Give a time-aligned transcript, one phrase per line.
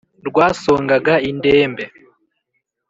[0.27, 1.85] rwasongaga indembe.